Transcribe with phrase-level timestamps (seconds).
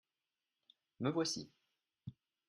[1.01, 1.43] me voici.